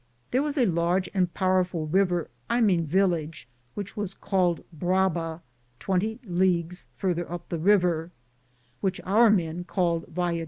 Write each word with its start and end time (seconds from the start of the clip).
There 0.31 0.41
was 0.41 0.57
a 0.57 0.65
large 0.65 1.11
and 1.13 1.31
powerful 1.31 1.85
river, 1.85 2.31
I 2.49 2.59
mean 2.59 2.87
village, 2.87 3.47
which 3.75 3.95
was 3.95 4.15
called 4.15 4.63
Braba, 4.75 5.41
20 5.77 6.19
leagues 6.25 6.87
farther 6.97 7.31
up 7.31 7.49
the 7.49 7.59
river, 7.59 8.09
which 8.79 8.99
our 9.05 9.29
men 9.29 9.63
called 9.63 10.05
Valkdolid.' 10.07 10.39